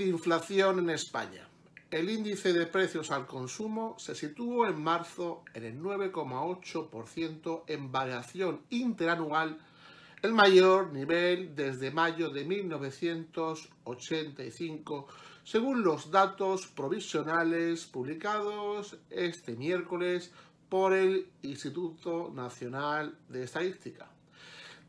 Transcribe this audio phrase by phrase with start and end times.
[0.00, 1.46] De inflación en España.
[1.90, 8.62] El índice de precios al consumo se situó en marzo en el 9,8% en variación
[8.70, 9.58] interanual,
[10.22, 15.06] el mayor nivel desde mayo de 1985,
[15.44, 20.32] según los datos provisionales publicados este miércoles
[20.70, 24.08] por el Instituto Nacional de Estadística.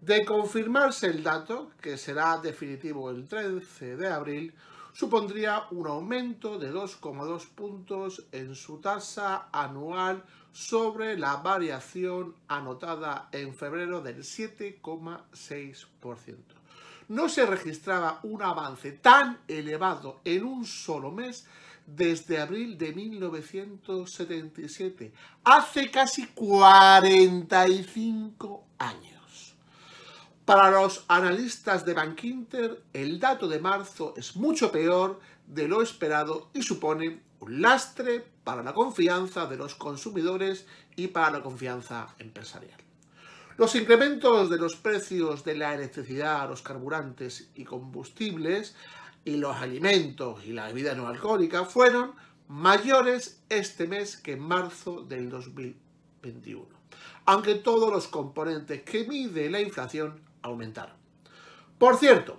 [0.00, 4.54] De confirmarse el dato, que será definitivo el 13 de abril,
[5.00, 13.54] supondría un aumento de 2,2 puntos en su tasa anual sobre la variación anotada en
[13.54, 16.36] febrero del 7,6%.
[17.08, 21.46] No se registraba un avance tan elevado en un solo mes
[21.86, 25.14] desde abril de 1977,
[25.44, 29.19] hace casi 45 años.
[30.50, 36.50] Para los analistas de Bankinter, el dato de marzo es mucho peor de lo esperado
[36.52, 42.80] y supone un lastre para la confianza de los consumidores y para la confianza empresarial.
[43.58, 48.74] Los incrementos de los precios de la electricidad, los carburantes y combustibles
[49.24, 52.10] y los alimentos y la bebida no alcohólica fueron
[52.48, 56.66] mayores este mes que en marzo del 2021,
[57.26, 60.96] aunque todos los componentes que mide la inflación aumentar.
[61.78, 62.38] Por cierto,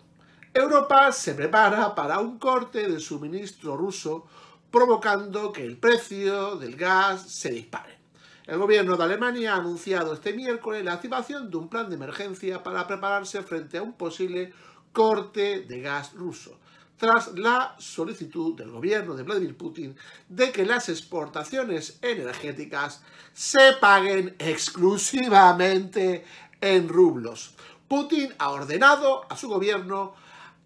[0.53, 4.27] Europa se prepara para un corte de suministro ruso
[4.69, 7.99] provocando que el precio del gas se dispare.
[8.47, 12.63] El gobierno de Alemania ha anunciado este miércoles la activación de un plan de emergencia
[12.63, 14.53] para prepararse frente a un posible
[14.91, 16.59] corte de gas ruso,
[16.97, 19.95] tras la solicitud del gobierno de Vladimir Putin
[20.27, 23.01] de que las exportaciones energéticas
[23.33, 26.25] se paguen exclusivamente
[26.59, 27.55] en rublos.
[27.91, 30.13] Putin ha ordenado a su gobierno,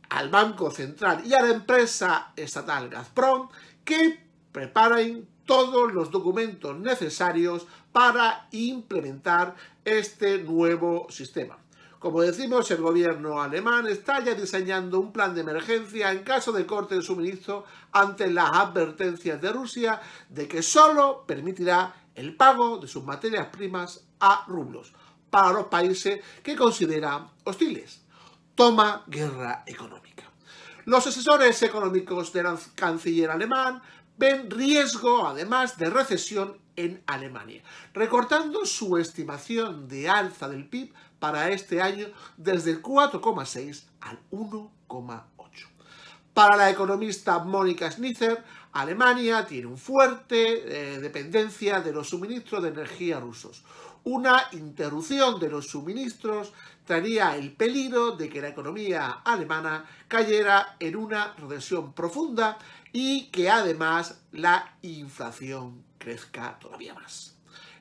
[0.10, 3.50] al Banco Central y a la empresa estatal Gazprom
[3.84, 4.20] que
[4.52, 11.58] preparen todos los documentos necesarios para implementar este nuevo sistema.
[11.98, 16.68] Como decimos, el gobierno alemán está ya diseñando un plan de emergencia en caso de
[16.68, 20.00] corte de suministro ante las advertencias de Rusia
[20.30, 24.94] de que solo permitirá el pago de sus materias primas a rublos
[25.36, 28.06] para los países que considera hostiles.
[28.56, 30.24] Toma guerra económica.
[30.86, 33.82] Los asesores económicos del canciller alemán
[34.18, 37.62] ven riesgo, además, de recesión en Alemania,
[37.94, 42.08] recortando su estimación de alza del PIB para este año
[42.38, 45.68] desde el 4,6 al 1,8.
[46.34, 48.42] Para la economista Mónica Schnitzer,
[48.72, 53.64] Alemania tiene una fuerte eh, dependencia de los suministros de energía rusos,
[54.06, 56.54] una interrupción de los suministros
[56.86, 62.60] traería el peligro de que la economía alemana cayera en una recesión profunda
[62.94, 67.36] y que además la inflación crezca todavía más.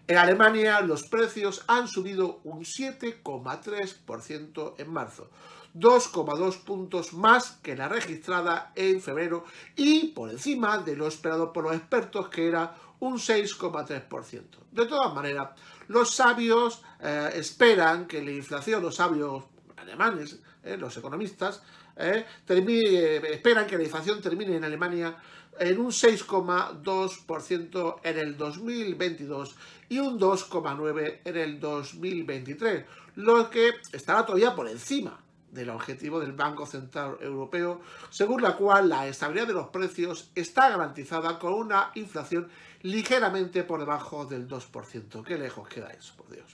[0.07, 5.29] En Alemania los precios han subido un 7,3% en marzo,
[5.75, 9.45] 2,2 puntos más que la registrada en febrero
[9.77, 14.43] y por encima de lo esperado por los expertos que era un 6,3%.
[14.73, 15.51] De todas maneras,
[15.89, 19.45] los sabios eh, esperan que la inflación, los sabios
[19.77, 21.62] alemanes, eh, los economistas,
[21.97, 25.17] eh, esperan que la inflación termine en Alemania
[25.58, 29.56] en un 6,2% en el 2022
[29.88, 32.85] y un 2,9% en el 2023,
[33.17, 35.24] lo que estará todavía por encima
[35.55, 37.81] del objetivo del Banco Central Europeo,
[38.11, 42.49] según la cual la estabilidad de los precios está garantizada con una inflación
[42.83, 45.25] ligeramente por debajo del 2%.
[45.25, 46.45] Qué lejos queda eso, por Dios.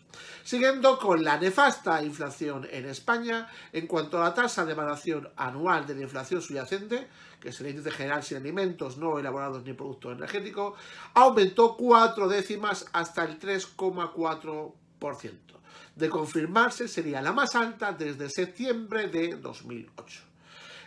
[0.45, 5.89] Siguiendo con la nefasta inflación en España, en cuanto a la tasa de variación anual
[5.89, 7.09] de la inflación subyacente,
[7.41, 10.79] que es el índice general sin alimentos no elaborados ni productos energéticos,
[11.15, 15.60] aumentó cuatro décimas hasta el 3,4%.
[15.95, 20.31] De confirmarse, sería la más alta desde septiembre de 2008.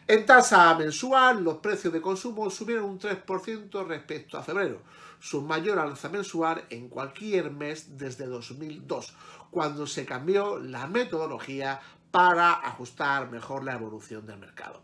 [0.06, 4.82] En tasa mensual, los precios de consumo subieron un 3% respecto a febrero,
[5.20, 9.14] su mayor alza mensual en cualquier mes desde 2002,
[9.50, 11.80] cuando se cambió la metodología
[12.12, 14.82] para ajustar mejor la evolución del mercado.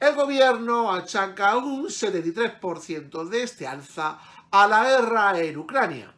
[0.00, 4.18] El gobierno achaca un 73% de este alza
[4.50, 6.14] a la guerra en Ucrania,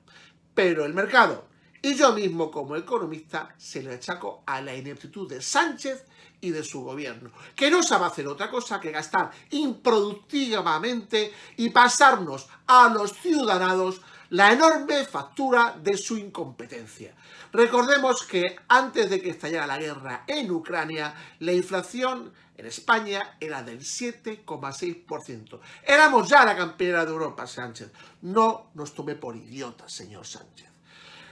[0.54, 1.47] pero el mercado
[1.82, 6.04] y yo mismo como economista se le achaco a la ineptitud de Sánchez
[6.40, 12.48] y de su gobierno, que no sabe hacer otra cosa que gastar improductivamente y pasarnos
[12.66, 17.14] a los ciudadanos la enorme factura de su incompetencia.
[17.52, 23.62] Recordemos que antes de que estallara la guerra en Ucrania, la inflación en España era
[23.62, 25.60] del 7,6%.
[25.82, 27.90] Éramos ya la campeona de Europa, Sánchez.
[28.22, 30.77] No nos tome por idiotas, señor Sánchez.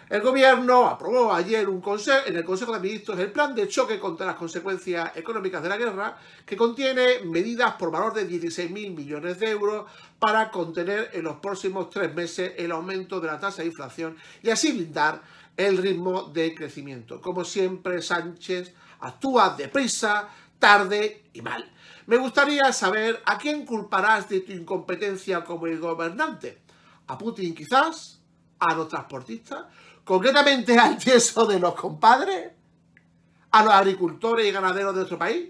[0.08, 1.82] El gobierno aprobó ayer un
[2.26, 5.76] en el Consejo de Ministros el plan de choque contra las consecuencias económicas de la
[5.76, 9.87] guerra, que contiene medidas por valor de 16.000 millones de euros
[10.20, 14.50] para contener en los próximos tres meses el aumento de la tasa de inflación y
[14.50, 15.23] así blindar
[15.56, 17.20] el ritmo de crecimiento.
[17.20, 20.29] Como siempre, Sánchez actúa deprisa,
[20.61, 21.69] tarde y mal.
[22.06, 26.58] Me gustaría saber a quién culparás de tu incompetencia como gobernante.
[27.08, 28.20] ¿A Putin quizás?
[28.61, 29.64] ¿A los transportistas?
[30.06, 32.53] Concretamente al tieso de los compadres,
[33.50, 35.49] a los agricultores y ganaderos de nuestro país.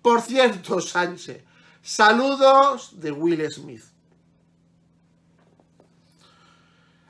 [0.00, 1.42] Por cierto, Sánchez,
[1.82, 3.82] saludos de Will Smith.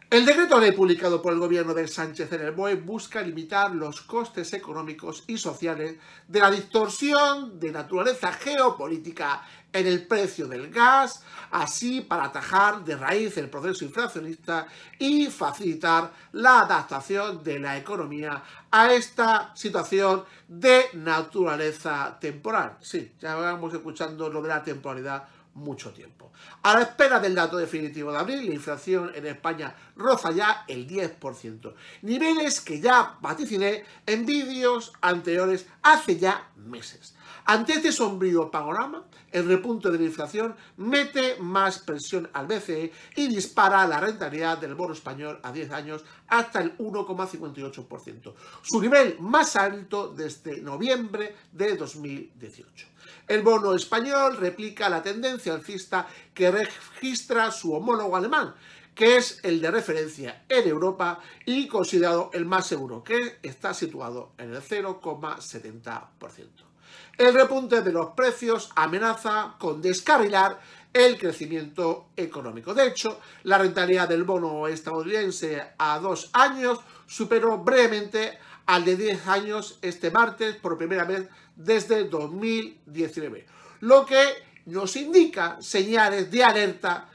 [0.08, 4.00] El decreto ley publicado por el gobierno de Sánchez en el BOE busca limitar los
[4.00, 11.22] costes económicos y sociales de la distorsión de naturaleza geopolítica en el precio del gas,
[11.50, 14.66] así para atajar de raíz el proceso inflacionista
[14.98, 22.76] y facilitar la adaptación de la economía a esta situación de naturaleza temporal.
[22.80, 26.32] Sí, ya vamos escuchando lo de la temporalidad mucho tiempo.
[26.62, 30.86] A la espera del dato definitivo de abril, la inflación en España roza ya el
[30.88, 37.14] 10%, niveles que ya vaticiné en vídeos anteriores hace ya meses.
[37.44, 43.28] Ante este sombrío panorama, el repunte de la inflación mete más presión al BCE y
[43.28, 49.56] dispara la rentabilidad del bono español a 10 años hasta el 1,58%, su nivel más
[49.56, 52.86] alto desde noviembre de 2018.
[53.26, 55.47] El bono español replica la tendencia
[56.34, 58.54] que registra su homólogo alemán,
[58.94, 64.32] que es el de referencia en Europa y considerado el más seguro, que está situado
[64.38, 66.68] en el 0,70%.
[67.16, 70.60] El repunte de los precios amenaza con descarrilar
[70.92, 72.74] el crecimiento económico.
[72.74, 79.26] De hecho, la rentabilidad del bono estadounidense a dos años superó brevemente al de 10
[79.28, 83.46] años este martes por primera vez desde 2019,
[83.80, 84.22] lo que
[84.68, 87.08] nos indica señales de alerta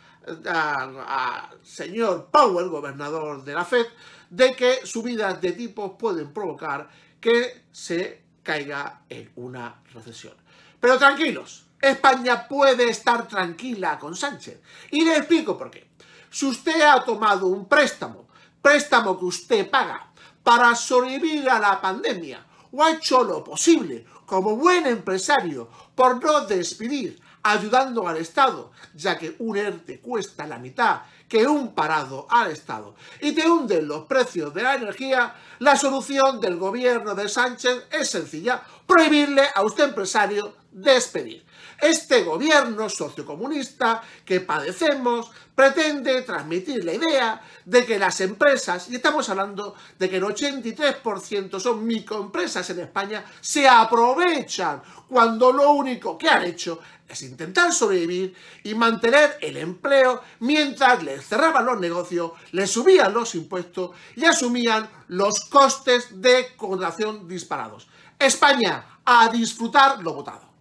[0.46, 3.86] al señor Powell, gobernador de la Fed,
[4.30, 6.90] de que subidas de tipos pueden provocar
[7.20, 10.34] que se caiga en una recesión.
[10.80, 14.62] Pero tranquilos, España puede estar tranquila con Sánchez.
[14.92, 15.92] Y le explico por qué.
[16.30, 18.28] Si usted ha tomado un préstamo,
[18.62, 20.12] préstamo que usted paga
[20.42, 26.42] para sobrevivir a la pandemia, o ha hecho lo posible como buen empresario por no
[26.46, 31.02] despedir, ayudando al Estado, ya que un ERTE cuesta la mitad
[31.34, 36.40] que un parado al Estado y te hunden los precios de la energía, la solución
[36.40, 41.44] del gobierno de Sánchez es sencilla, prohibirle a usted empresario despedir.
[41.82, 49.28] Este gobierno sociocomunista que padecemos pretende transmitir la idea de que las empresas, y estamos
[49.30, 56.30] hablando de que el 83% son microempresas en España, se aprovechan cuando lo único que
[56.30, 56.80] han hecho
[57.22, 63.92] intentar sobrevivir y mantener el empleo mientras les cerraban los negocios, les subían los impuestos
[64.16, 67.88] y asumían los costes de contratación disparados.
[68.18, 70.54] España, a disfrutar lo votado.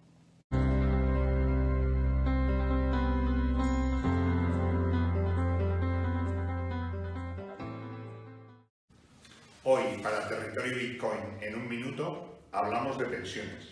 [9.65, 13.69] Hoy, para Territorio Bitcoin, en un minuto, hablamos de pensiones.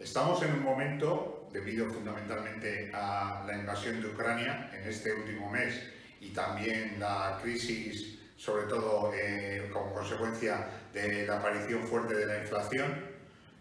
[0.00, 5.80] Estamos en un momento, debido fundamentalmente a la invasión de Ucrania en este último mes
[6.20, 12.38] y también la crisis, sobre todo eh, como consecuencia de la aparición fuerte de la
[12.38, 13.10] inflación,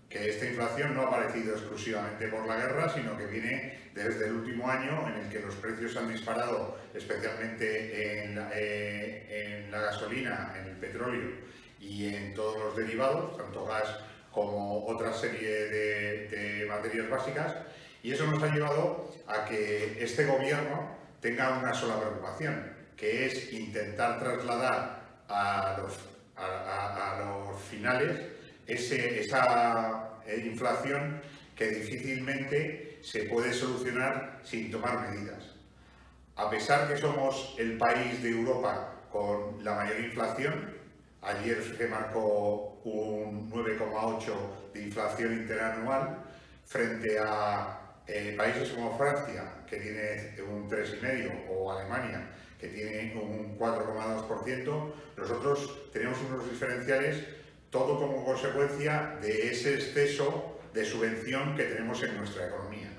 [0.10, 4.34] que esta inflación no ha aparecido exclusivamente por la guerra, sino que viene desde el
[4.34, 9.81] último año en el que los precios han disparado, especialmente en la, eh, en la
[9.81, 11.31] gasolina, en el petróleo
[11.79, 14.00] y en todos los derivados, tanto gas
[14.46, 17.55] como otra serie de, materias básicas,
[18.03, 23.51] y eso nos ha llevado a que este gobierno tenga una sola preocupación, que es
[23.51, 26.00] intentar trasladar a los,
[26.38, 28.17] a, los finales
[28.67, 31.22] esa eh, inflación
[31.55, 35.55] que difícilmente se puede solucionar sin tomar medidas.
[36.36, 40.74] A pesar que somos el país de Europa con la mayor inflación,
[41.22, 46.17] ayer se marcó un 9,8 de inflación interanual
[46.65, 53.57] frente a eh, países como Francia, que tiene un 3,5, o Alemania, que tiene un
[53.57, 57.24] 4,2%, nosotros tenemos unos diferenciales
[57.69, 62.89] todo como consecuencia de ese exceso de subvención que tenemos en nuestra economía.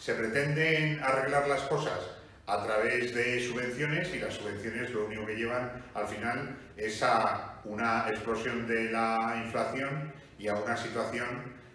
[0.00, 2.00] Se pretenden arreglar las cosas
[2.46, 7.60] a través de subvenciones y las subvenciones lo único que llevan al final es a
[7.64, 11.26] una explosión de la inflación y a una situación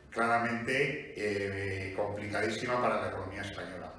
[0.10, 3.94] claramente eh, complicadísima para la economía española.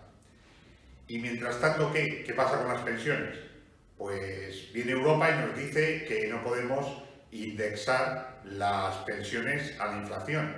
[1.06, 2.22] Y mientras tanto, ¿qué?
[2.24, 3.38] ¿qué pasa con las pensiones?
[3.96, 10.54] Pues viene Europa y nos dice que no podemos indexar las pensiones a la inflación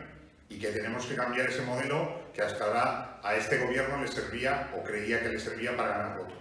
[0.49, 4.71] y que tenemos que cambiar ese modelo que hasta ahora a este gobierno le servía
[4.77, 6.39] o creía que le servía para ganar votos.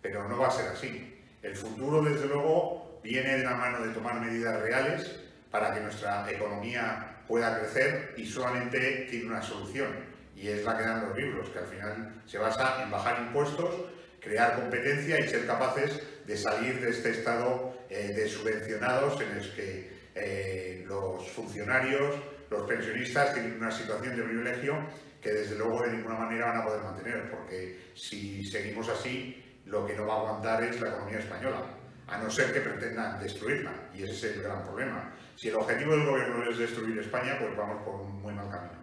[0.00, 1.22] Pero no va a ser así.
[1.42, 5.20] El futuro, desde luego, viene de la mano de tomar medidas reales
[5.50, 9.88] para que nuestra economía pueda crecer y solamente tiene una solución
[10.36, 13.74] y es la que dan los libros, que al final se basa en bajar impuestos,
[14.20, 19.54] crear competencia y ser capaces de salir de este estado eh, de subvencionados en el
[19.54, 22.16] que eh, los funcionarios,
[22.50, 24.76] los pensionistas tienen una situación de privilegio
[25.22, 29.86] que desde luego de ninguna manera van a poder mantener, porque si seguimos así, lo
[29.86, 31.62] que no va a aguantar es la economía española,
[32.08, 35.14] a no ser que pretendan destruirla, y ese es el gran problema.
[35.36, 38.82] Si el objetivo del gobierno es destruir España, pues vamos por un muy mal camino.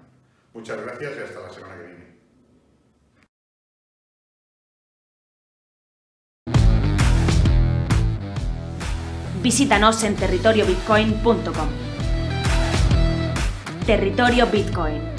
[0.54, 2.10] Muchas gracias y hasta la semana que viene.
[9.42, 11.70] Visítanos en territoriobitcoin.com.
[13.86, 15.19] Territorio Bitcoin.